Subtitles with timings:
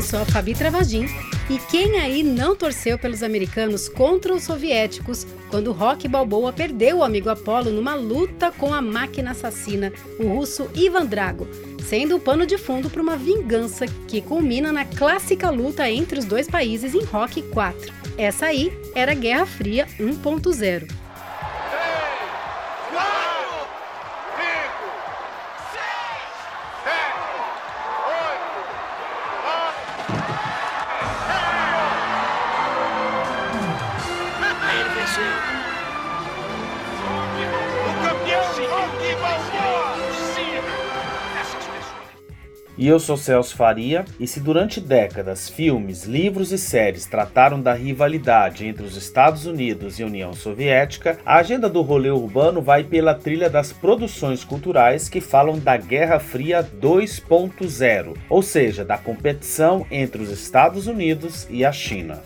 [0.00, 1.04] Eu sou a Fabi Travagin
[1.50, 7.04] e quem aí não torceu pelos americanos contra os soviéticos quando Rock Balboa perdeu o
[7.04, 11.46] amigo Apollo numa luta com a máquina assassina, o russo Ivan Drago,
[11.90, 16.24] sendo o pano de fundo para uma vingança que culmina na clássica luta entre os
[16.24, 17.92] dois países em Rock 4.
[18.16, 20.99] Essa aí era Guerra Fria 1.0.
[42.80, 47.74] E eu sou Celso Faria, e se durante décadas filmes, livros e séries trataram da
[47.74, 52.82] rivalidade entre os Estados Unidos e a União Soviética, a agenda do rolê urbano vai
[52.82, 59.86] pela trilha das produções culturais que falam da Guerra Fria 2.0, ou seja, da competição
[59.90, 62.22] entre os Estados Unidos e a China.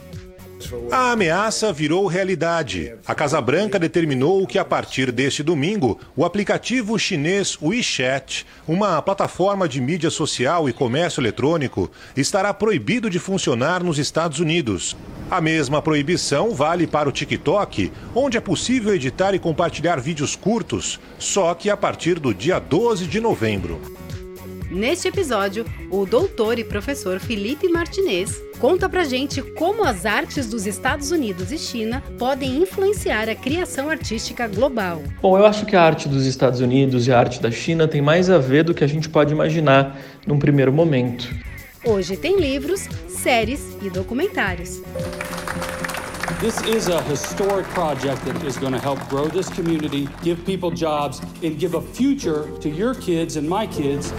[0.91, 2.95] A ameaça virou realidade.
[3.07, 9.69] A Casa Branca determinou que, a partir deste domingo, o aplicativo chinês WeChat, uma plataforma
[9.69, 14.97] de mídia social e comércio eletrônico, estará proibido de funcionar nos Estados Unidos.
[15.31, 21.01] A mesma proibição vale para o TikTok, onde é possível editar e compartilhar vídeos curtos,
[21.19, 24.03] só que a partir do dia 12 de novembro.
[24.70, 30.67] Neste episódio, o doutor e professor Felipe Martinez conta pra gente como as artes dos
[30.67, 35.03] Estados Unidos e China podem influenciar a criação artística global.
[35.21, 38.01] Bom, eu acho que a arte dos Estados Unidos e a arte da China tem
[38.01, 41.28] mais a ver do que a gente pode imaginar num primeiro momento.
[41.84, 44.81] Hoje tem livros, séries e documentários.
[46.41, 50.71] This is a historic project that is going to help grow this community, give people
[50.71, 54.12] jobs, and give a future to your kids and my kids.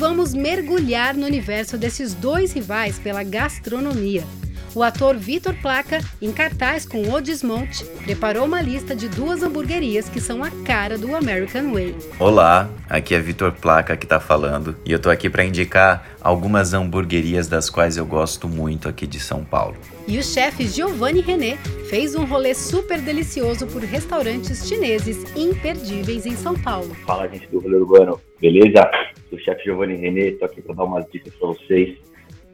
[0.00, 4.24] Vamos mergulhar no universo desses dois rivais pela gastronomia.
[4.72, 10.08] O ator Vitor Placa, em cartaz com O Desmonte, preparou uma lista de duas hamburguerias
[10.08, 11.96] que são a cara do American Way.
[12.20, 16.72] Olá, aqui é Vitor Placa que está falando e eu tô aqui para indicar algumas
[16.72, 19.76] hamburguerias das quais eu gosto muito aqui de São Paulo.
[20.06, 21.56] E o chefe Giovanni René
[21.88, 26.94] fez um rolê super delicioso por restaurantes chineses imperdíveis em São Paulo.
[27.04, 28.88] Fala, gente do rolê urbano, beleza?
[29.28, 31.98] Sou o chefe Giovanni René, tô aqui para dar umas dicas para vocês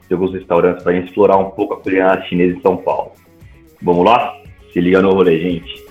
[0.09, 3.13] de alguns restaurantes para explorar um pouco a culinária chinesa em São Paulo.
[3.83, 4.35] Vamos lá?
[4.73, 5.87] Se liga no rolê, gente.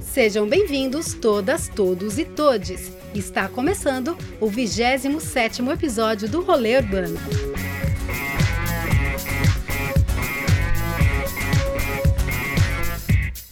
[0.00, 2.92] Sejam bem-vindos todas, todos e todes.
[3.14, 7.16] Está começando o 27º episódio do Rolê Urbano.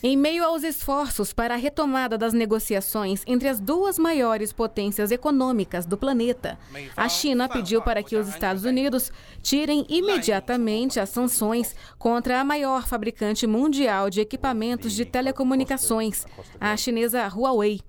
[0.09, 5.85] Em meio aos esforços para a retomada das negociações entre as duas maiores potências econômicas
[5.85, 6.57] do planeta,
[6.97, 9.11] a China pediu para que os Estados Unidos
[9.43, 16.25] tirem imediatamente as sanções contra a maior fabricante mundial de equipamentos de telecomunicações,
[16.61, 17.81] a chinesa Huawei.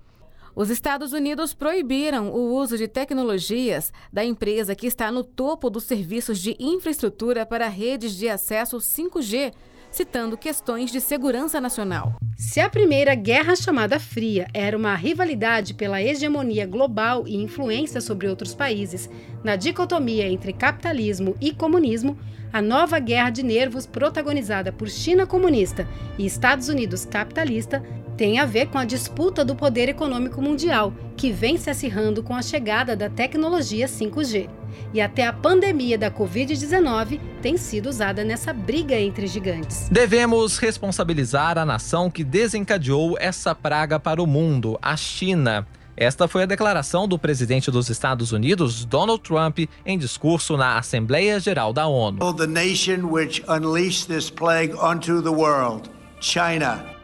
[0.56, 5.84] Os Estados Unidos proibiram o uso de tecnologias da empresa que está no topo dos
[5.84, 9.54] serviços de infraestrutura para redes de acesso 5G
[9.90, 12.14] citando questões de segurança nacional.
[12.36, 18.28] Se a primeira Guerra Chamada Fria era uma rivalidade pela hegemonia global e influência sobre
[18.28, 19.10] outros países,
[19.42, 22.16] na dicotomia entre capitalismo e comunismo,
[22.52, 27.82] a nova guerra de nervos protagonizada por China comunista e Estados Unidos capitalista
[28.16, 32.34] tem a ver com a disputa do poder econômico mundial, que vem se acirrando com
[32.34, 34.57] a chegada da tecnologia 5G.
[34.92, 39.88] E até a pandemia da Covid-19 tem sido usada nessa briga entre gigantes.
[39.90, 45.66] Devemos responsabilizar a nação que desencadeou essa praga para o mundo, a China.
[45.96, 51.40] Esta foi a declaração do presidente dos Estados Unidos, Donald Trump, em discurso na Assembleia
[51.40, 52.32] Geral da ONU.
[52.34, 55.90] The nation which unleashed this plague onto the world,
[56.20, 56.98] China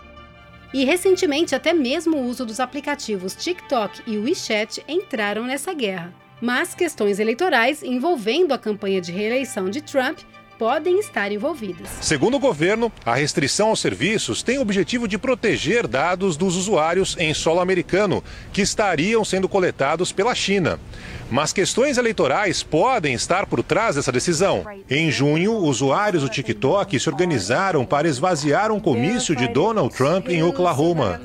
[0.74, 6.12] e recentemente, até mesmo o uso dos aplicativos TikTok e WeChat entraram nessa guerra.
[6.40, 10.18] Mas questões eleitorais envolvendo a campanha de reeleição de Trump
[10.58, 11.88] podem estar envolvidas.
[12.00, 17.16] Segundo o governo, a restrição aos serviços tem o objetivo de proteger dados dos usuários
[17.18, 18.22] em solo americano,
[18.52, 20.78] que estariam sendo coletados pela China.
[21.34, 24.64] Mas questões eleitorais podem estar por trás dessa decisão.
[24.88, 30.44] Em junho, usuários do TikTok se organizaram para esvaziar um comício de Donald Trump em
[30.44, 31.20] Oklahoma.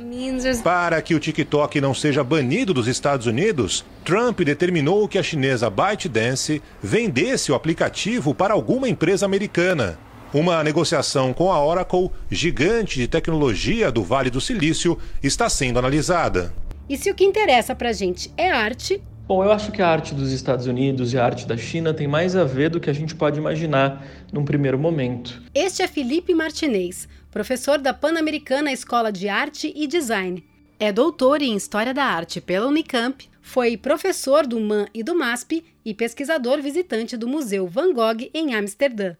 [0.63, 5.69] Para que o TikTok não seja banido dos Estados Unidos, Trump determinou que a chinesa
[5.69, 9.99] ByteDance vendesse o aplicativo para alguma empresa americana.
[10.33, 16.51] Uma negociação com a Oracle, gigante de tecnologia do Vale do Silício, está sendo analisada.
[16.89, 19.87] E se o que interessa para a gente é arte, Bom, eu acho que a
[19.87, 22.89] arte dos Estados Unidos e a arte da China tem mais a ver do que
[22.89, 24.03] a gente pode imaginar
[24.33, 25.39] num primeiro momento.
[25.53, 30.43] Este é Felipe Martinez, professor da Pan-Americana Escola de Arte e Design.
[30.79, 35.63] É doutor em História da Arte pela Unicamp, foi professor do MAN e do MASP
[35.85, 39.15] e pesquisador visitante do Museu Van Gogh em Amsterdã.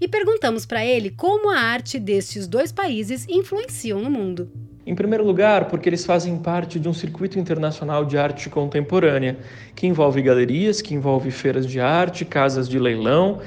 [0.00, 4.48] E perguntamos para ele como a arte destes dois países influenciam no mundo.
[4.90, 9.38] Em primeiro lugar, porque eles fazem parte de um circuito internacional de arte contemporânea,
[9.72, 13.38] que envolve galerias, que envolve feiras de arte, casas de leilão,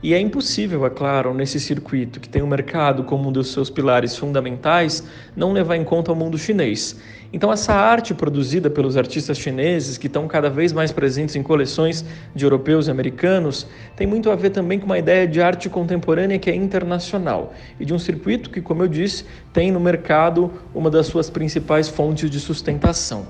[0.00, 3.68] e é impossível, é claro, nesse circuito que tem o mercado como um dos seus
[3.68, 5.02] pilares fundamentais,
[5.34, 7.00] não levar em conta o mundo chinês.
[7.32, 12.04] Então, essa arte produzida pelos artistas chineses, que estão cada vez mais presentes em coleções
[12.34, 16.38] de europeus e americanos, tem muito a ver também com uma ideia de arte contemporânea
[16.38, 20.90] que é internacional e de um circuito que, como eu disse, tem no mercado uma
[20.90, 23.26] das suas principais fontes de sustentação.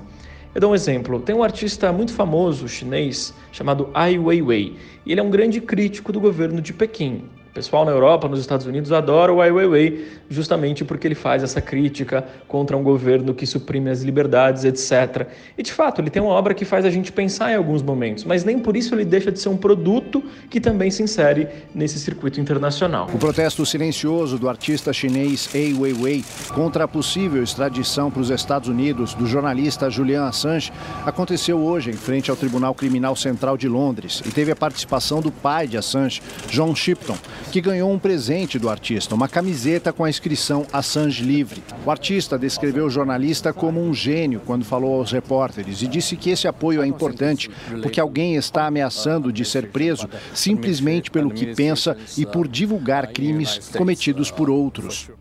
[0.53, 1.21] Eu dou um exemplo.
[1.21, 4.75] Tem um artista muito famoso chinês chamado Ai Weiwei.
[5.05, 7.23] E ele é um grande crítico do governo de Pequim.
[7.53, 11.43] O pessoal na Europa, nos Estados Unidos, adora o Ai Weiwei justamente porque ele faz
[11.43, 15.27] essa crítica contra um governo que suprime as liberdades, etc.
[15.55, 18.23] E de fato, ele tem uma obra que faz a gente pensar em alguns momentos,
[18.23, 21.99] mas nem por isso ele deixa de ser um produto que também se insere nesse
[21.99, 23.07] circuito internacional.
[23.13, 28.67] O protesto silencioso do artista chinês Ai Weiwei contra a possível extradição para os Estados
[28.67, 30.73] Unidos do jornalista Julian Assange
[31.05, 35.31] aconteceu hoje em frente ao Tribunal Criminal Central de Londres e teve a participação do
[35.31, 36.19] pai de Assange,
[36.49, 37.15] John Shipton
[37.53, 41.61] que ganhou um presente do artista, uma camiseta com a inscrição Assange Livre.
[41.85, 46.31] O artista descreveu o jornalista como um gênio quando falou aos repórteres e disse que
[46.31, 47.51] esse apoio é importante
[47.83, 53.69] porque alguém está ameaçando de ser preso simplesmente pelo que pensa e por divulgar crimes
[53.77, 55.11] cometidos por outros.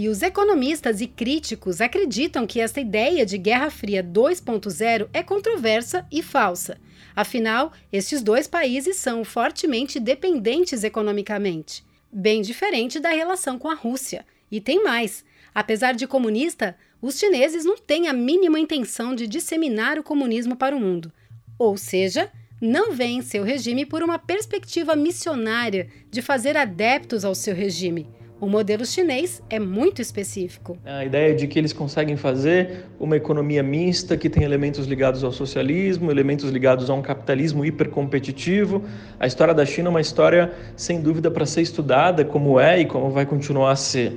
[0.00, 6.06] E os economistas e críticos acreditam que essa ideia de Guerra Fria 2.0 é controversa
[6.08, 6.78] e falsa.
[7.16, 14.24] Afinal, estes dois países são fortemente dependentes economicamente, bem diferente da relação com a Rússia.
[14.52, 19.98] E tem mais: apesar de comunista, os chineses não têm a mínima intenção de disseminar
[19.98, 21.12] o comunismo para o mundo.
[21.58, 22.30] Ou seja,
[22.60, 28.06] não veem seu regime por uma perspectiva missionária de fazer adeptos ao seu regime
[28.40, 30.78] o modelo chinês é muito específico.
[30.84, 35.32] A ideia de que eles conseguem fazer uma economia mista que tem elementos ligados ao
[35.32, 38.84] socialismo, elementos ligados a um capitalismo hipercompetitivo.
[39.18, 42.86] A história da China é uma história sem dúvida para ser estudada, como é e
[42.86, 44.16] como vai continuar a ser.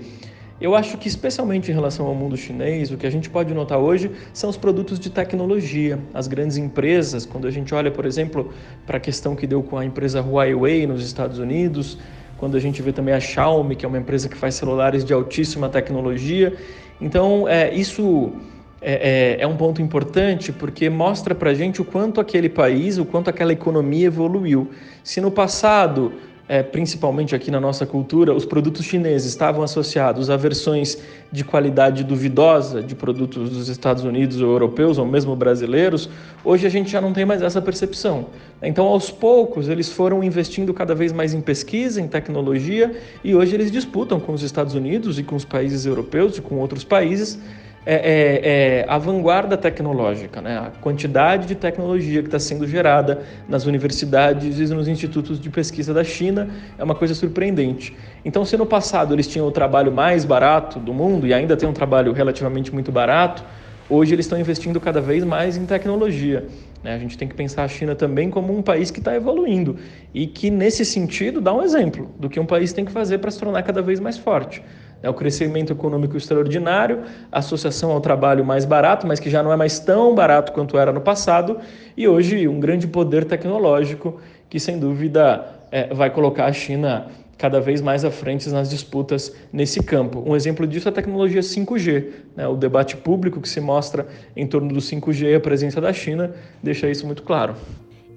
[0.60, 3.80] Eu acho que, especialmente em relação ao mundo chinês, o que a gente pode notar
[3.80, 5.98] hoje são os produtos de tecnologia.
[6.14, 8.54] As grandes empresas, quando a gente olha, por exemplo,
[8.86, 11.98] para a questão que deu com a empresa Huawei nos Estados Unidos,
[12.42, 15.14] quando a gente vê também a Xiaomi, que é uma empresa que faz celulares de
[15.14, 16.58] altíssima tecnologia.
[17.00, 18.34] Então, é, isso
[18.82, 23.06] é, é, é um ponto importante porque mostra para gente o quanto aquele país, o
[23.06, 24.72] quanto aquela economia evoluiu.
[25.04, 26.14] Se no passado
[26.52, 30.98] é, principalmente aqui na nossa cultura, os produtos chineses estavam associados a versões
[31.32, 36.10] de qualidade duvidosa de produtos dos Estados Unidos ou europeus ou mesmo brasileiros,
[36.44, 38.26] hoje a gente já não tem mais essa percepção.
[38.62, 43.56] Então, aos poucos, eles foram investindo cada vez mais em pesquisa, em tecnologia, e hoje
[43.56, 47.40] eles disputam com os Estados Unidos e com os países europeus e com outros países
[47.86, 50.58] é, é, é, a vanguarda tecnológica, né?
[50.58, 55.92] a quantidade de tecnologia que está sendo gerada nas universidades e nos institutos de pesquisa
[55.94, 56.48] da China
[56.78, 57.96] é uma coisa surpreendente.
[58.24, 61.68] Então, se no passado eles tinham o trabalho mais barato do mundo e ainda tem
[61.68, 63.44] um trabalho relativamente muito barato,
[63.90, 66.46] hoje eles estão investindo cada vez mais em tecnologia.
[66.84, 66.94] Né?
[66.94, 69.78] A gente tem que pensar a China também como um país que está evoluindo
[70.14, 73.32] e que, nesse sentido, dá um exemplo do que um país tem que fazer para
[73.32, 74.62] se tornar cada vez mais forte.
[75.04, 79.56] É o crescimento econômico extraordinário, associação ao trabalho mais barato, mas que já não é
[79.56, 81.60] mais tão barato quanto era no passado,
[81.98, 87.08] e hoje um grande poder tecnológico que, sem dúvida, é, vai colocar a China
[87.42, 90.24] cada vez mais à frente nas disputas nesse campo.
[90.24, 92.12] Um exemplo disso é a tecnologia 5G.
[92.36, 92.48] Né?
[92.48, 96.36] O debate público que se mostra em torno do 5G e a presença da China
[96.62, 97.56] deixa isso muito claro.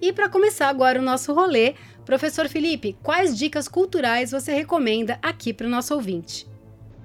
[0.03, 1.73] E para começar agora o nosso rolê,
[2.05, 6.47] professor Felipe, quais dicas culturais você recomenda aqui para o nosso ouvinte?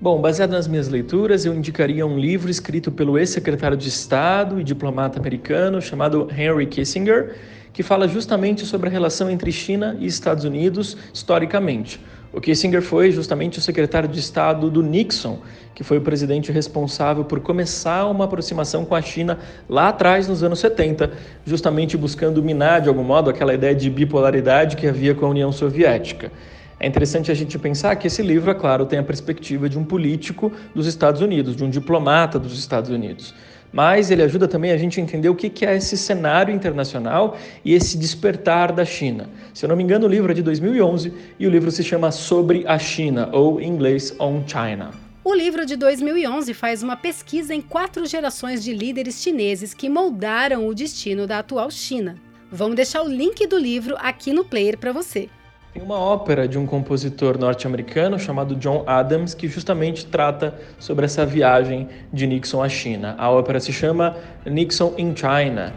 [0.01, 4.63] Bom, baseado nas minhas leituras, eu indicaria um livro escrito pelo ex-secretário de Estado e
[4.63, 7.35] diplomata americano chamado Henry Kissinger,
[7.73, 11.99] que fala justamente sobre a relação entre China e Estados Unidos historicamente.
[12.31, 15.39] O Kissinger foi justamente o secretário de Estado do Nixon,
[15.75, 19.37] que foi o presidente responsável por começar uma aproximação com a China
[19.67, 21.11] lá atrás, nos anos 70,
[21.45, 25.51] justamente buscando minar, de algum modo, aquela ideia de bipolaridade que havia com a União
[25.51, 26.31] Soviética.
[26.79, 29.83] É interessante a gente pensar que esse livro, é claro, tem a perspectiva de um
[29.83, 33.33] político dos Estados Unidos, de um diplomata dos Estados Unidos
[33.71, 37.73] mas ele ajuda também a gente a entender o que é esse cenário internacional e
[37.73, 39.29] esse despertar da China.
[39.53, 42.11] Se eu não me engano, o livro é de 2011 e o livro se chama
[42.11, 44.91] Sobre a China, ou em inglês On China.
[45.23, 50.67] O livro de 2011 faz uma pesquisa em quatro gerações de líderes chineses que moldaram
[50.67, 52.15] o destino da atual China.
[52.51, 55.29] Vamos deixar o link do livro aqui no player para você.
[55.71, 61.25] Tem uma ópera de um compositor norte-americano chamado John Adams que justamente trata sobre essa
[61.25, 63.15] viagem de Nixon à China.
[63.19, 65.71] A ópera se chama Nixon in China.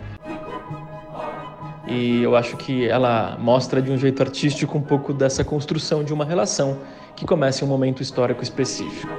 [1.86, 6.14] E eu acho que ela mostra de um jeito artístico um pouco dessa construção de
[6.14, 6.78] uma relação
[7.14, 9.12] que começa em um momento histórico específico.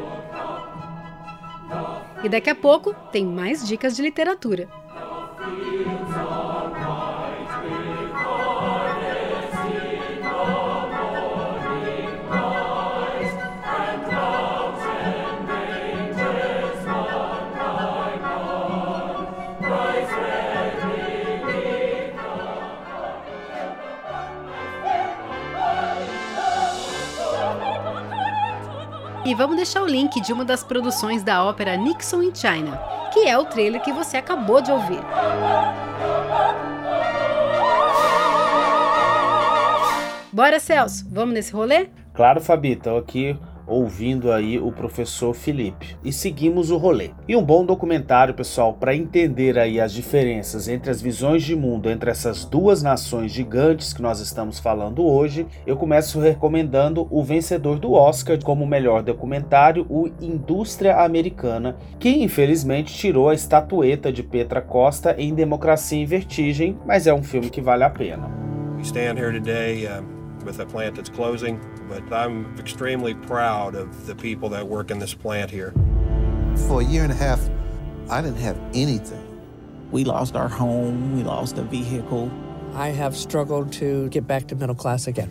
[2.24, 4.68] E daqui a pouco tem mais dicas de literatura.
[29.26, 32.78] E vamos deixar o link de uma das produções da ópera Nixon in China,
[33.14, 35.00] que é o trailer que você acabou de ouvir.
[40.32, 41.88] Bora, Celso, vamos nesse rolê?
[42.14, 45.98] Claro, Fabi, estou aqui ouvindo aí o professor Felipe.
[46.04, 47.12] E seguimos o rolê.
[47.28, 51.90] E um bom documentário, pessoal, para entender aí as diferenças entre as visões de mundo
[51.90, 57.80] entre essas duas nações gigantes que nós estamos falando hoje, eu começo recomendando o vencedor
[57.80, 64.62] do Oscar como melhor documentário, o Indústria Americana, que infelizmente tirou a estatueta de Petra
[64.62, 68.30] Costa em Democracia em Vertigem, mas é um filme que vale a pena.
[68.76, 70.13] We stand here today, uh,
[70.46, 75.00] with a plant that's closing but I'm extremely proud of the people that work in
[75.00, 75.74] this plant here.
[76.68, 77.50] For a year and a half,
[78.10, 79.22] I didn't have anything.
[79.92, 82.32] We lost our home, we lost a vehicle.
[82.74, 85.30] I have struggled to get back to middle class again.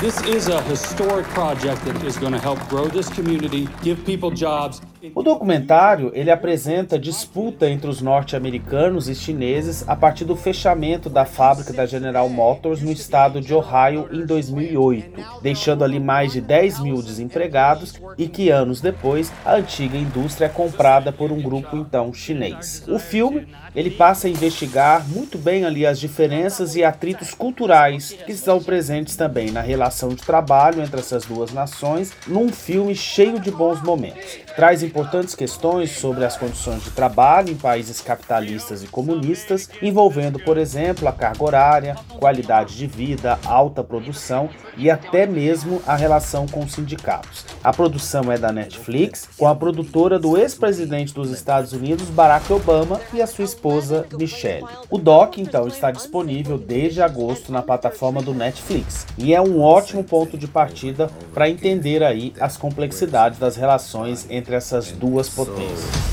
[0.00, 4.30] This is a historic project that is going to help grow this community, give people
[4.30, 4.82] jobs.
[5.14, 11.24] O documentário ele apresenta disputa entre os norte-americanos e chineses a partir do fechamento da
[11.24, 16.80] fábrica da General Motors no estado de Ohio em 2008, deixando ali mais de 10
[16.80, 22.14] mil desempregados e que anos depois a antiga indústria é comprada por um grupo então
[22.14, 22.84] chinês.
[22.86, 28.30] O filme ele passa a investigar muito bem ali as diferenças e atritos culturais que
[28.30, 33.50] estão presentes também na relação de trabalho entre essas duas nações, num filme cheio de
[33.50, 34.38] bons momentos.
[34.54, 40.58] Traz importantes questões sobre as condições de trabalho em países capitalistas e comunistas, envolvendo, por
[40.58, 46.60] exemplo, a carga horária, qualidade de vida, alta produção e até mesmo a relação com
[46.60, 47.46] os sindicatos.
[47.64, 53.00] A produção é da Netflix, com a produtora do ex-presidente dos Estados Unidos, Barack Obama,
[53.12, 54.66] e a sua esposa Michelle.
[54.90, 60.04] O doc então está disponível desde agosto na plataforma do Netflix e é um ótimo
[60.04, 66.12] ponto de partida para entender aí as complexidades das relações entre essas duas potências.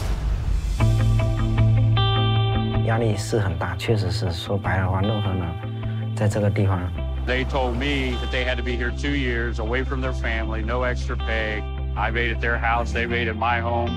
[2.86, 6.80] 压力是很大，确实是说白了话，任何人在这个地方。
[7.28, 10.84] They told me that they had to be here two years, away from their family, no
[10.84, 11.62] extra pay.
[11.96, 13.92] I made it their house, they made it my home.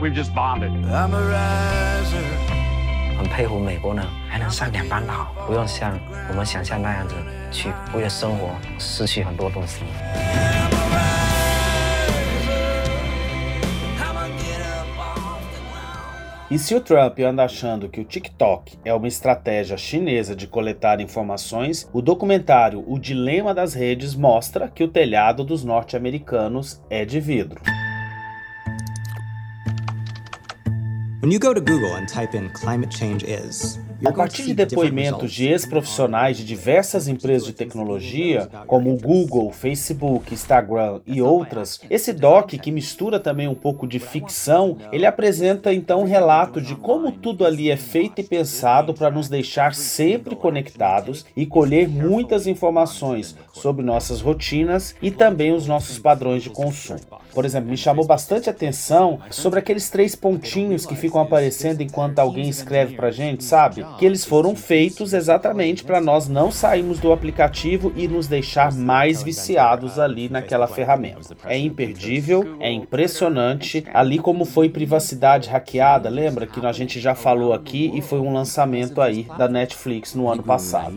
[0.00, 0.70] We've just bonded.
[0.86, 2.24] I'm a riser.
[3.16, 5.96] 很佩服美国人还能上两班好，不用像
[6.28, 7.14] 我们想象那样子
[7.52, 8.48] 去为了生活
[8.80, 9.84] 失去很多东西。
[16.52, 21.88] E se o Trump anda achando que o TikTok é uma estratégia chinesa de coletar informações,
[21.94, 27.58] o documentário O Dilema das Redes mostra que o telhado dos norte-americanos é de vidro.
[34.04, 41.00] A partir de depoimentos de ex-profissionais de diversas empresas de tecnologia, como Google, Facebook, Instagram
[41.06, 46.06] e outras, esse doc, que mistura também um pouco de ficção, ele apresenta então um
[46.06, 51.46] relato de como tudo ali é feito e pensado para nos deixar sempre conectados e
[51.46, 57.21] colher muitas informações sobre nossas rotinas e também os nossos padrões de consumo.
[57.34, 62.48] Por exemplo, me chamou bastante atenção sobre aqueles três pontinhos que ficam aparecendo enquanto alguém
[62.48, 63.86] escreve pra gente, sabe?
[63.98, 69.22] Que eles foram feitos exatamente para nós não sairmos do aplicativo e nos deixar mais
[69.22, 71.34] viciados ali naquela ferramenta.
[71.44, 77.52] É imperdível, é impressionante, ali como foi privacidade hackeada, lembra que a gente já falou
[77.52, 80.94] aqui e foi um lançamento aí da Netflix no ano passado.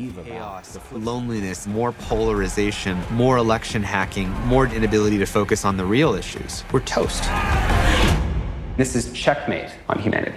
[0.92, 6.64] Loneliness, more polarization, more election hacking, more inability to focus on the real issue issues.
[6.72, 7.24] We're toast.
[8.78, 10.36] This is checkmate on humanity.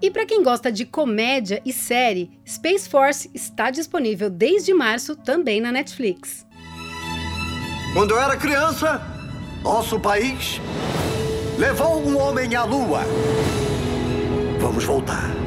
[0.00, 5.60] E para quem gosta de comédia e série, Space Force está disponível desde março também
[5.60, 6.46] na Netflix.
[7.94, 9.00] Quando eu era criança,
[9.62, 10.60] nosso país
[11.58, 13.02] levou um homem à lua.
[14.60, 15.43] Vamos voltar.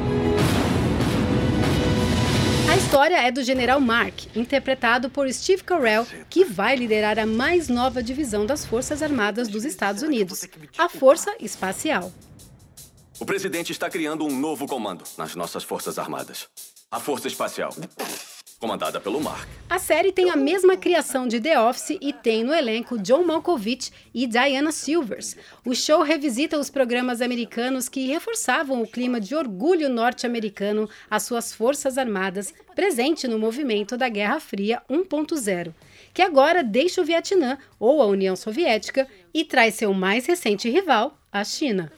[2.88, 7.68] A história é do General Mark, interpretado por Steve Carell, que vai liderar a mais
[7.68, 12.10] nova divisão das Forças Armadas dos Estados Unidos, a Força Espacial.
[13.20, 16.48] O presidente está criando um novo comando nas nossas Forças Armadas.
[16.90, 17.74] A Força Espacial
[18.58, 19.48] comandada pelo Mark.
[19.70, 23.92] A série tem a mesma criação de The Office e tem no elenco John Malkovich
[24.12, 25.36] e Diana Silvers.
[25.64, 31.52] O show revisita os programas americanos que reforçavam o clima de orgulho norte-americano às suas
[31.52, 35.72] forças armadas, presente no movimento da Guerra Fria 1.0,
[36.12, 41.16] que agora deixa o Vietnã ou a União Soviética e traz seu mais recente rival,
[41.30, 41.92] a China.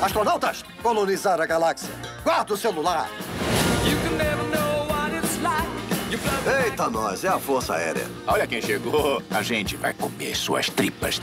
[0.00, 1.90] Astronautas, colonizar a galáxia.
[2.22, 3.10] Guarda o celular.
[6.64, 8.06] Eita, nós, é a Força Aérea.
[8.26, 9.22] Olha quem chegou.
[9.30, 11.20] A gente vai comer suas tripas.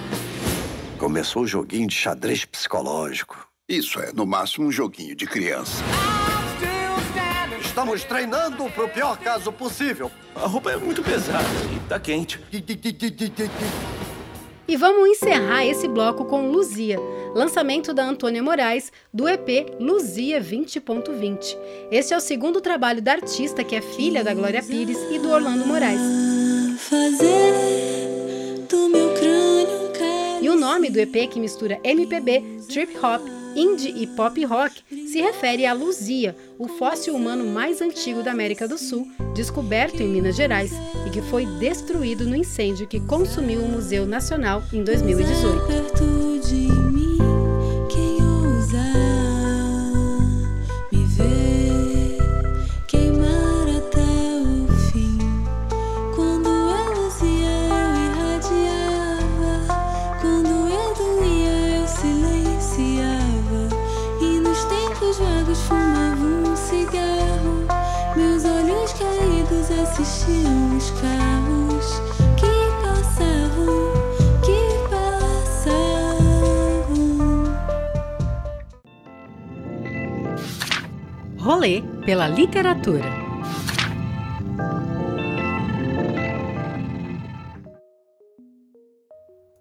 [0.97, 3.47] Começou o joguinho de xadrez psicológico.
[3.67, 5.83] Isso é, no máximo, um joguinho de criança.
[7.61, 10.11] Estamos treinando para o pior caso possível.
[10.35, 11.43] A roupa é muito pesada
[11.75, 12.39] e tá quente.
[14.65, 16.97] E vamos encerrar esse bloco com Luzia,
[17.35, 21.57] lançamento da Antônia Moraes, do EP Luzia 20.20.
[21.91, 25.29] Este é o segundo trabalho da artista, que é filha da Glória Pires e do
[25.29, 25.99] Orlando Moraes.
[30.41, 35.21] E o nome do EP, que mistura MPB, trip hop, indie e pop rock, se
[35.21, 40.35] refere a Luzia, o fóssil humano mais antigo da América do Sul, descoberto em Minas
[40.35, 40.71] Gerais
[41.07, 46.72] e que foi destruído no incêndio que consumiu o Museu Nacional em 2018.
[82.23, 83.23] Pela literatura.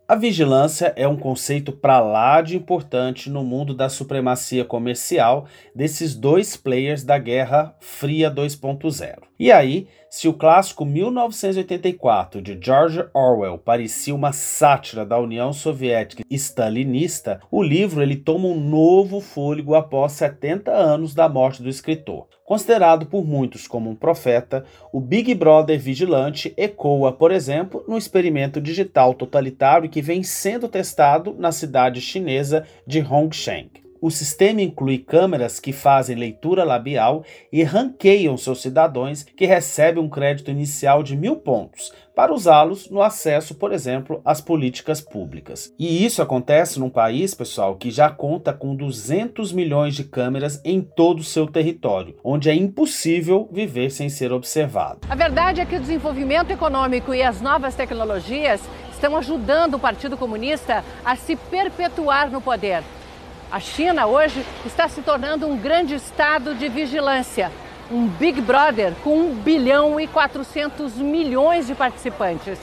[0.06, 6.14] A vigilância é um conceito para lá de importante no mundo da supremacia comercial desses
[6.14, 9.22] dois players da Guerra Fria 2.0.
[9.38, 16.22] E aí, se o clássico 1984 de George Orwell parecia uma sátira da União Soviética
[16.30, 22.28] stalinista, o livro ele toma um novo fôlego após 70 anos da morte do escritor.
[22.44, 28.60] Considerado por muitos como um profeta, o Big Brother vigilante ecoa, por exemplo, no experimento
[28.60, 33.81] digital totalitário que vem sendo testado na cidade chinesa de Hongsheng.
[34.02, 40.08] O sistema inclui câmeras que fazem leitura labial e ranqueiam seus cidadãos que recebem um
[40.08, 45.72] crédito inicial de mil pontos para usá-los no acesso, por exemplo, às políticas públicas.
[45.78, 50.80] E isso acontece num país, pessoal, que já conta com 200 milhões de câmeras em
[50.80, 54.98] todo o seu território, onde é impossível viver sem ser observado.
[55.08, 58.60] A verdade é que o desenvolvimento econômico e as novas tecnologias
[58.90, 62.82] estão ajudando o Partido Comunista a se perpetuar no poder.
[63.52, 67.52] A China hoje está se tornando um grande estado de vigilância,
[67.90, 72.58] um Big Brother com 1 bilhão e 400 milhões de participantes.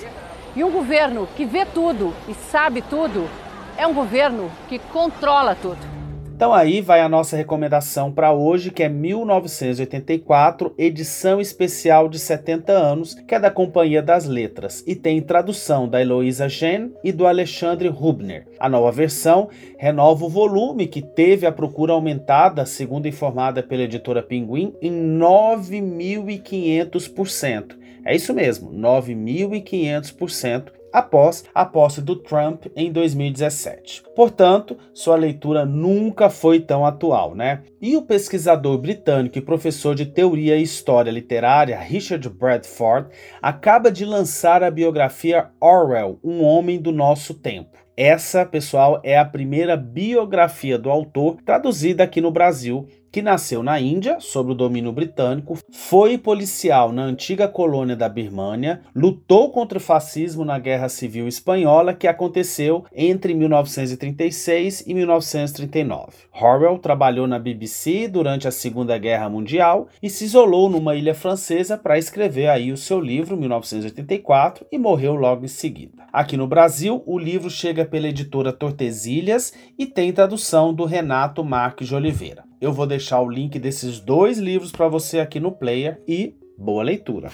[0.55, 3.29] E um governo que vê tudo e sabe tudo
[3.77, 5.98] é um governo que controla tudo.
[6.39, 12.71] Então aí vai a nossa recomendação para hoje, que é 1984, edição especial de 70
[12.71, 17.27] anos, que é da Companhia das Letras e tem tradução da Heloísa Gen e do
[17.27, 18.47] Alexandre Rubner.
[18.57, 24.23] A nova versão renova o volume que teve a procura aumentada, segundo informada pela editora
[24.23, 27.77] Pinguim, em 9.500%.
[28.05, 34.03] É isso mesmo, 9.500% após a posse do Trump em 2017.
[34.15, 37.63] Portanto, sua leitura nunca foi tão atual, né?
[37.81, 43.09] E o pesquisador britânico e professor de teoria e história literária Richard Bradford
[43.41, 47.77] acaba de lançar a biografia Orwell, Um Homem do Nosso Tempo.
[48.01, 53.79] Essa, pessoal, é a primeira biografia do autor traduzida aqui no Brasil que nasceu na
[53.79, 59.81] Índia, sob o domínio britânico, foi policial na antiga colônia da Birmânia, lutou contra o
[59.81, 66.29] fascismo na Guerra Civil Espanhola, que aconteceu entre 1936 e 1939.
[66.33, 71.77] Orwell trabalhou na BBC durante a Segunda Guerra Mundial e se isolou numa ilha francesa
[71.77, 76.05] para escrever aí o seu livro, 1984, e morreu logo em seguida.
[76.13, 81.87] Aqui no Brasil, o livro chega pela editora Tortesilhas e tem tradução do Renato Marques
[81.87, 82.48] de Oliveira.
[82.61, 86.83] Eu vou deixar o link desses dois livros para você aqui no player e boa
[86.83, 87.31] leitura.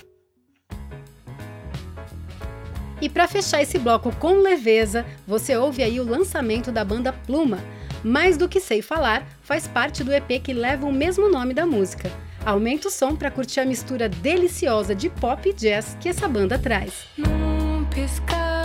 [3.01, 7.57] E para fechar esse bloco com leveza, você ouve aí o lançamento da banda Pluma.
[8.03, 11.65] Mais do que sei falar, faz parte do EP que leva o mesmo nome da
[11.65, 12.11] música.
[12.45, 16.59] Aumenta o som para curtir a mistura deliciosa de pop e jazz que essa banda
[16.59, 17.07] traz.
[17.17, 18.64] Num piscar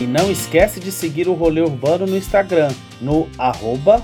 [0.00, 4.02] E não esquece de seguir o Rolê Urbano no Instagram, no arroba.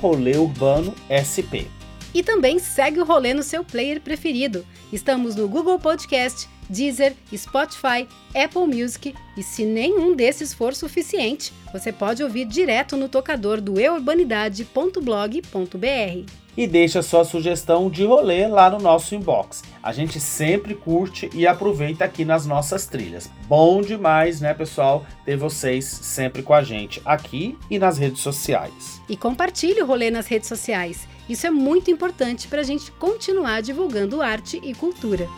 [2.14, 4.64] E também segue o rolê no seu player preferido.
[4.92, 11.92] Estamos no Google Podcast, Deezer, Spotify, Apple Music e se nenhum desses for suficiente, você
[11.92, 16.30] pode ouvir direto no tocador do eurbanidade.blog.br.
[16.56, 19.62] E deixa sua sugestão de rolê lá no nosso inbox.
[19.82, 23.30] A gente sempre curte e aproveita aqui nas nossas trilhas.
[23.48, 29.00] Bom demais, né, pessoal, ter vocês sempre com a gente aqui e nas redes sociais.
[29.08, 31.08] E compartilhe o rolê nas redes sociais.
[31.28, 35.28] Isso é muito importante para a gente continuar divulgando arte e cultura.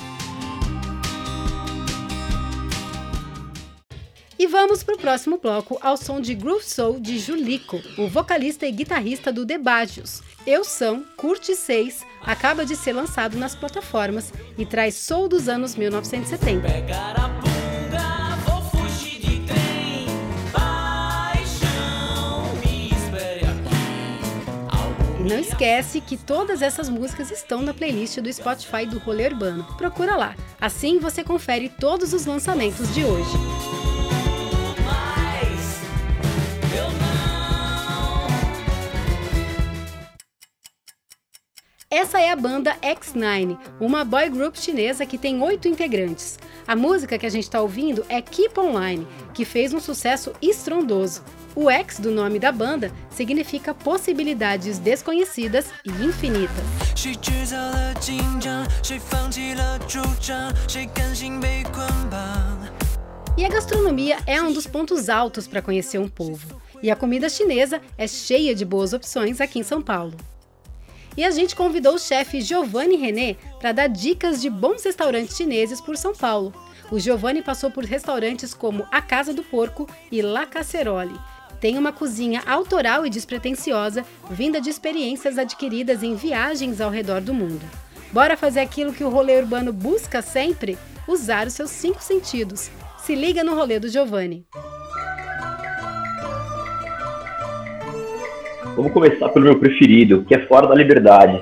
[4.43, 8.67] E vamos para o próximo bloco ao som de Groove Soul de Julico, o vocalista
[8.67, 10.21] e guitarrista do The Bagios.
[10.45, 15.77] Eu São, Curte 6, acaba de ser lançado nas plataformas e traz soul dos anos
[15.77, 16.67] 1970.
[25.21, 29.63] E não esquece que todas essas músicas estão na playlist do Spotify do Rolê Urbano.
[29.79, 30.35] Procura lá.
[30.61, 33.72] Assim você confere todos os lançamentos de hoje.
[41.93, 46.39] Essa é a banda X9, uma boy group chinesa que tem oito integrantes.
[46.67, 51.23] A música que a gente está ouvindo é Keep Online, que fez um sucesso estrondoso.
[51.55, 56.65] O X do nome da banda significa possibilidades desconhecidas e infinitas.
[63.37, 66.59] E a gastronomia é um dos pontos altos para conhecer um povo.
[66.83, 70.17] E a comida chinesa é cheia de boas opções aqui em São Paulo.
[71.17, 75.81] E a gente convidou o chefe Giovanni René para dar dicas de bons restaurantes chineses
[75.81, 76.55] por São Paulo.
[76.91, 81.19] O Giovanni passou por restaurantes como A Casa do Porco e La Cacerole.
[81.61, 87.33] Tem uma cozinha autoral e despretensiosa, vinda de experiências adquiridas em viagens ao redor do
[87.33, 87.65] mundo.
[88.11, 90.77] Bora fazer aquilo que o rolê urbano busca sempre?
[91.07, 92.71] Usar os seus cinco sentidos.
[92.99, 94.47] Se liga no rolê do Giovanni.
[98.75, 101.39] Vamos começar pelo meu preferido, que é Fora da Liberdade,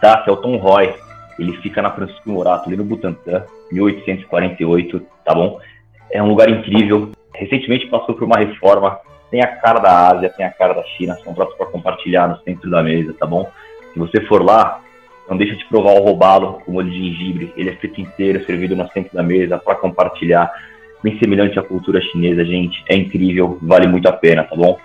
[0.00, 0.22] tá?
[0.22, 0.90] Que é o Tom Roy.
[1.38, 5.60] Ele fica na Francisco Morato, ali no Butantã, 1848, tá bom?
[6.10, 7.10] É um lugar incrível.
[7.34, 8.98] Recentemente passou por uma reforma.
[9.30, 11.14] Tem a cara da Ásia, tem a cara da China.
[11.22, 13.50] São pratos para compartilhar no centro da mesa, tá bom?
[13.92, 14.80] Se você for lá,
[15.28, 17.52] não deixa de provar o robalo com molho de gengibre.
[17.54, 20.50] Ele é frito inteiro, servido no centro da mesa para compartilhar.
[21.02, 22.82] Bem semelhante à cultura chinesa, gente.
[22.88, 24.78] É incrível, vale muito a pena, tá bom?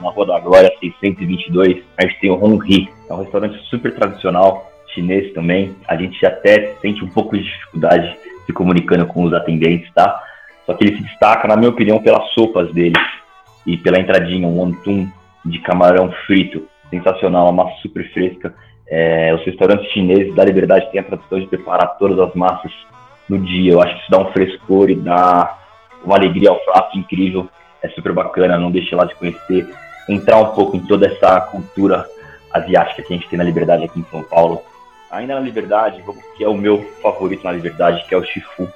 [0.00, 3.94] Na Rua da Glória 622, a gente tem o Hong Ri, é um restaurante super
[3.94, 5.74] tradicional, chinês também.
[5.86, 10.22] A gente até sente um pouco de dificuldade se comunicando com os atendentes, tá?
[10.66, 12.96] Só que ele se destaca, na minha opinião, pelas sopas dele
[13.66, 15.06] e pela entradinha, um wonton
[15.44, 18.54] de camarão frito, sensacional, uma massa super fresca.
[18.88, 22.72] É, os restaurantes chineses da Liberdade têm a tradição de preparar todas as massas
[23.28, 23.72] no dia.
[23.72, 25.58] Eu acho que isso dá um frescor e dá
[26.04, 27.48] uma alegria ao prato incrível.
[27.82, 29.66] É super bacana, não deixe lá de conhecer,
[30.08, 32.06] entrar um pouco em toda essa cultura
[32.52, 34.62] asiática que a gente tem na Liberdade aqui em São Paulo.
[35.10, 36.02] Ainda na Liberdade,
[36.36, 38.68] que é o meu favorito na Liberdade, que é o Shifu.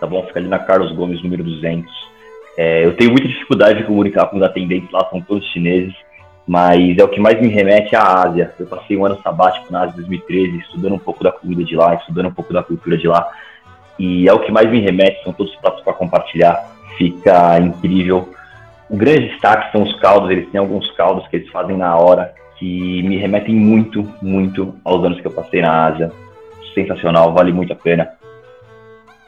[0.00, 0.24] Tá bom?
[0.26, 1.92] Fica ali na Carlos Gomes, número 200.
[2.56, 5.94] É, eu tenho muita dificuldade de comunicar com os atendentes lá, são todos chineses,
[6.46, 8.52] mas é o que mais me remete à Ásia.
[8.58, 11.94] Eu passei um ano sabático na Ásia 2013, estudando um pouco da comida de lá,
[11.94, 13.28] estudando um pouco da cultura de lá,
[13.98, 18.32] e é o que mais me remete, são todos pratos para compartilhar, fica incrível.
[18.88, 22.34] O grande destaque são os caldos, eles têm alguns caldos que eles fazem na hora,
[22.58, 26.12] que me remetem muito, muito aos anos que eu passei na Ásia.
[26.74, 28.10] Sensacional, vale muito a pena.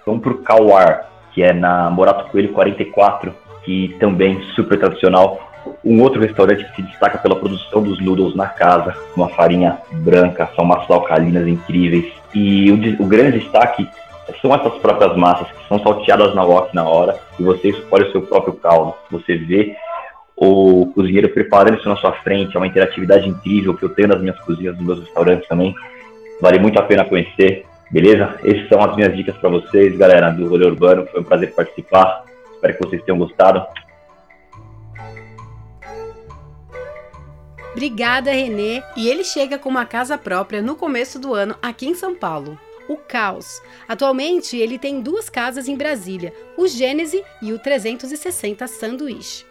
[0.05, 5.41] Vamos pro Kawar, que é na Morato Coelho 44, que também super tradicional.
[5.85, 10.49] Um outro restaurante que se destaca pela produção dos noodles na casa, uma farinha branca,
[10.55, 12.13] são massas alcalinas incríveis.
[12.35, 13.89] E o, o grande destaque
[14.41, 18.13] são essas próprias massas que são salteadas na wok na hora e você escolhe o
[18.13, 18.95] seu próprio caldo.
[19.11, 19.77] Você vê
[20.37, 24.21] o cozinheiro preparando isso na sua frente, é uma interatividade incrível que eu tenho nas
[24.21, 25.75] minhas cozinhas, nos meus restaurantes também.
[26.41, 28.39] Vale muito a pena conhecer, beleza?
[28.45, 31.07] Essas são as minhas dicas para vocês, galera, do Rolê Urbano.
[31.07, 32.25] Foi um prazer participar.
[32.55, 33.65] Espero que vocês tenham gostado.
[37.73, 38.83] Obrigada, Renê.
[38.97, 42.59] E ele chega com uma casa própria no começo do ano aqui em São Paulo.
[42.89, 43.61] O Caos.
[43.89, 49.45] Atualmente, ele tem duas casas em Brasília, o Gênese e o 360 Sanduíche.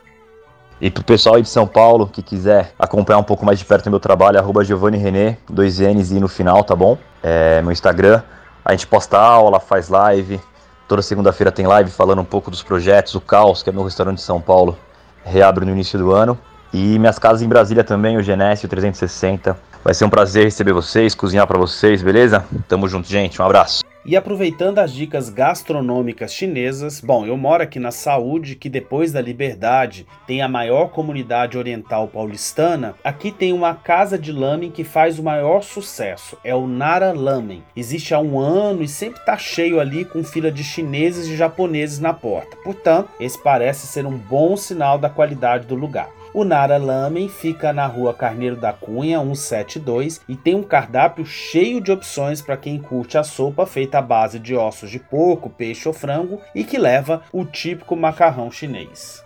[0.80, 3.88] E pro pessoal aí de São Paulo que quiser acompanhar um pouco mais de perto
[3.88, 6.98] o meu trabalho, arroba Giovanni René, dois N's e no final, tá bom?
[7.24, 8.22] É meu Instagram.
[8.64, 10.40] A gente posta aula, faz live.
[10.88, 13.16] Toda segunda-feira tem live falando um pouco dos projetos.
[13.16, 14.78] O Caos, que é meu restaurante de São Paulo,
[15.24, 16.38] reabre no início do ano.
[16.74, 19.58] E minhas casas em Brasília também, o Genésio 360.
[19.86, 22.44] Vai ser um prazer receber vocês, cozinhar para vocês, beleza?
[22.68, 23.40] Tamo junto, gente.
[23.40, 23.84] Um abraço.
[24.04, 29.22] E aproveitando as dicas gastronômicas chinesas, bom, eu moro aqui na Saúde, que depois da
[29.22, 32.96] Liberdade tem a maior comunidade oriental paulistana.
[33.04, 37.64] Aqui tem uma casa de lamen que faz o maior sucesso, é o Nara Lamen.
[37.76, 42.00] Existe há um ano e sempre tá cheio ali com fila de chineses e japoneses
[42.00, 42.58] na porta.
[42.64, 46.10] Portanto, esse parece ser um bom sinal da qualidade do lugar.
[46.38, 51.80] O Nara Lamen fica na rua Carneiro da Cunha, 172, e tem um cardápio cheio
[51.80, 55.88] de opções para quem curte a sopa feita à base de ossos de porco, peixe
[55.88, 59.24] ou frango e que leva o típico macarrão chinês.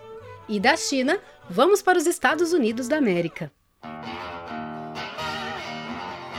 [0.48, 1.18] E da China,
[1.48, 3.50] vamos para os Estados Unidos da América.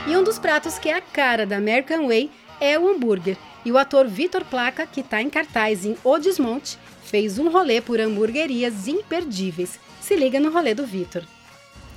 [0.08, 3.36] E um dos pratos que é a cara da American Way é o hambúrguer.
[3.62, 6.78] E o ator Vitor Placa, que está em cartaz em O Desmonte,
[7.12, 11.22] fez um rolê por hamburguerias imperdíveis se liga no rolê do Vitor.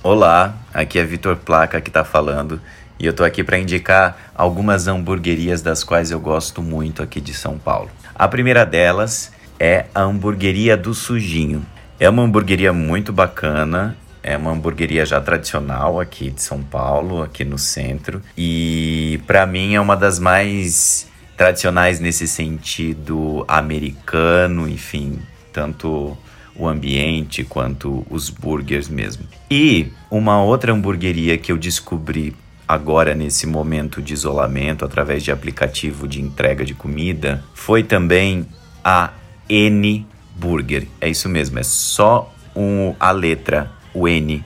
[0.02, 2.60] Olá, aqui é Vitor Placa que tá falando
[3.00, 7.32] e eu tô aqui para indicar algumas hamburguerias das quais eu gosto muito aqui de
[7.32, 7.90] São Paulo.
[8.14, 11.64] A primeira delas é a Hamburgueria do Sujinho.
[11.98, 17.42] É uma hamburgueria muito bacana, é uma hamburgueria já tradicional aqui de São Paulo, aqui
[17.42, 25.18] no centro, e para mim é uma das mais tradicionais nesse sentido americano, enfim,
[25.52, 26.16] tanto
[26.54, 29.24] o ambiente quanto os burgers mesmo.
[29.50, 32.34] E uma outra hamburgueria que eu descobri
[32.66, 38.46] agora nesse momento de isolamento através de aplicativo de entrega de comida foi também
[38.82, 39.12] a
[39.48, 40.86] N Burger.
[41.00, 44.42] É isso mesmo, é só um, a letra, o N.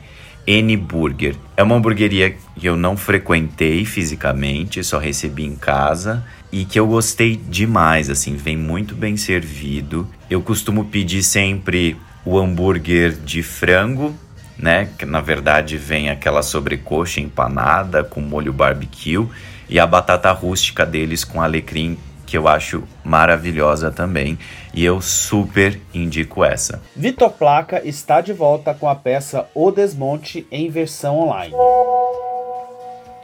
[0.46, 1.36] N Burger.
[1.56, 6.86] É uma hamburgueria que eu não frequentei fisicamente, só recebi em casa e que eu
[6.86, 10.08] gostei demais, assim, vem muito bem servido.
[10.28, 14.14] Eu costumo pedir sempre o hambúrguer de frango,
[14.58, 19.26] né, que na verdade vem aquela sobrecoxa empanada com molho barbecue
[19.68, 24.38] e a batata rústica deles com alecrim que eu acho maravilhosa também
[24.72, 26.80] e eu super indico essa.
[26.94, 31.52] Vitor Placa está de volta com a peça O Desmonte em versão online.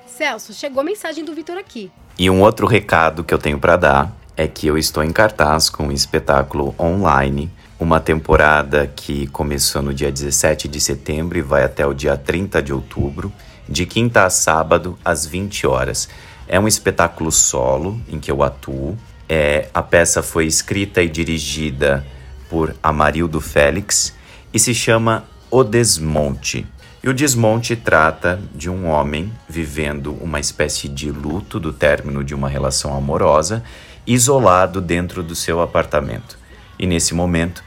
[0.06, 1.90] Celso, chegou a mensagem do Vitor aqui.
[2.18, 5.68] E um outro recado que eu tenho para dar é que eu estou em cartaz
[5.68, 11.62] com um espetáculo online, uma temporada que começou no dia 17 de setembro e vai
[11.62, 13.30] até o dia 30 de outubro,
[13.68, 16.08] de quinta a sábado às 20 horas.
[16.48, 18.96] É um espetáculo solo em que eu atuo.
[19.28, 22.02] É, a peça foi escrita e dirigida
[22.48, 24.14] por Amarildo Félix
[24.54, 26.66] e se chama O Desmonte.
[27.06, 32.34] E o Desmonte trata de um homem vivendo uma espécie de luto do término de
[32.34, 33.62] uma relação amorosa,
[34.04, 36.36] isolado dentro do seu apartamento.
[36.76, 37.62] E nesse momento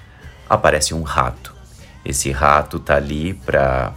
[0.49, 1.55] aparece um rato.
[2.03, 3.93] Esse rato tá ali para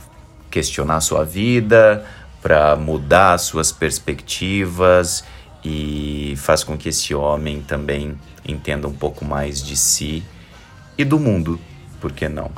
[0.49, 2.07] questionar sua vida,
[2.41, 5.25] para mudar suas perspectivas
[5.65, 10.23] e faz com que esse homem também entenda um pouco mais de si
[10.97, 11.59] e do mundo,
[12.01, 12.49] por que não?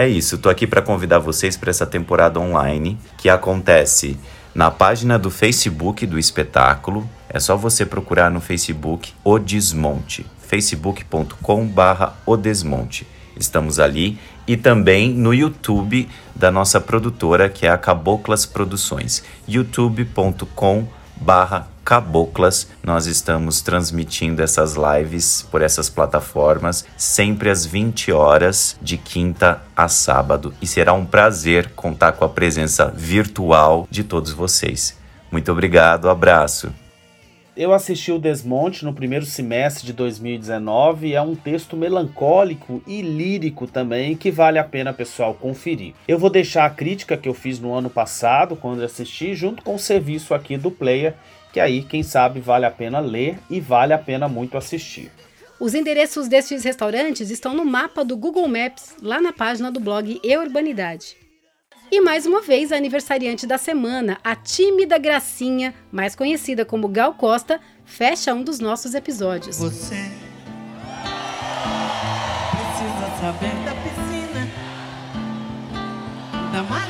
[0.00, 4.16] É isso, tô aqui para convidar vocês para essa temporada online que acontece
[4.54, 7.10] na página do Facebook do espetáculo.
[7.28, 13.08] É só você procurar no Facebook O Desmonte, facebook.com/barra O Desmonte.
[13.36, 20.86] Estamos ali e também no YouTube da nossa produtora que é a Caboclas Produções, youtube.com
[21.16, 22.68] barra Caboclas.
[22.84, 29.88] Nós estamos transmitindo essas lives por essas plataformas sempre às 20 horas de quinta a
[29.88, 34.98] sábado e será um prazer contar com a presença virtual de todos vocês.
[35.32, 36.70] Muito obrigado, abraço.
[37.58, 43.02] Eu assisti o Desmonte no primeiro semestre de 2019 e é um texto melancólico e
[43.02, 45.92] lírico também que vale a pena pessoal conferir.
[46.06, 49.74] Eu vou deixar a crítica que eu fiz no ano passado quando assisti junto com
[49.74, 51.14] o serviço aqui do Player,
[51.52, 55.10] que aí quem sabe vale a pena ler e vale a pena muito assistir.
[55.58, 60.20] Os endereços destes restaurantes estão no mapa do Google Maps, lá na página do blog
[60.22, 61.16] E Urbanidade.
[61.90, 67.14] E mais uma vez, a aniversariante da semana, a tímida Gracinha, mais conhecida como Gal
[67.14, 69.56] Costa, fecha um dos nossos episódios.
[69.56, 70.10] Você
[72.50, 74.48] precisa saber da piscina,
[76.52, 76.87] da Carolina.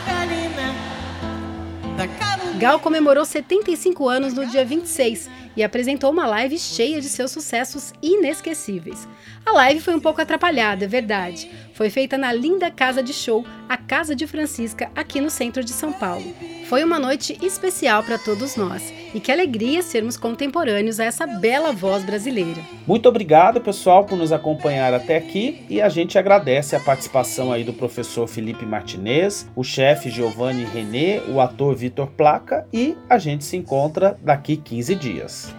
[2.59, 7.93] Gal comemorou 75 anos no dia 26 e apresentou uma live cheia de seus sucessos
[8.03, 9.07] inesquecíveis.
[9.47, 11.49] A live foi um pouco atrapalhada, é verdade.
[11.73, 15.71] Foi feita na linda casa de show, a Casa de Francisca, aqui no centro de
[15.71, 16.35] São Paulo.
[16.69, 21.73] Foi uma noite especial para todos nós e que alegria sermos contemporâneos a essa bela
[21.73, 22.61] voz brasileira.
[22.87, 27.65] Muito obrigado, pessoal, por nos acompanhar até aqui e a gente agradece a participação aí
[27.65, 33.45] do professor Felipe Martinez, o chefe Giovanni René, o ator Vitor Placa e a gente
[33.45, 35.55] se encontra daqui 15 dias.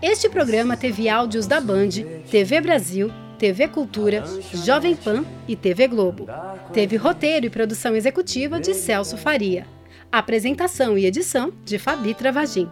[0.00, 1.90] Este programa teve áudios da Band,
[2.30, 4.22] TV Brasil, TV Cultura,
[4.54, 6.28] Jovem Pan e TV Globo.
[6.72, 9.66] Teve roteiro e produção executiva de Celso Faria.
[10.12, 12.68] Apresentação e edição de Fabi Travagin.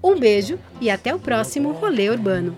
[0.00, 2.56] Um beijo e até o próximo Rolê Urbano.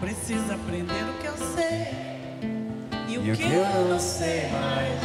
[0.00, 1.88] Precisa aprender o que eu sei
[3.08, 5.00] e o que eu não sei mais.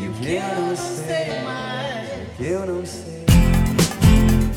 [0.00, 2.08] E o que eu não sei mais.
[2.38, 3.24] Eu não sei.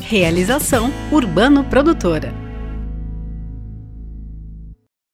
[0.00, 2.32] Realização Urbano Produtora.